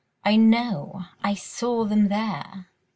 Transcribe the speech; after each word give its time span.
"I 0.25 0.35
know. 0.35 1.05
I 1.23 1.35
saw 1.35 1.85
them 1.85 2.07
there." 2.07 2.71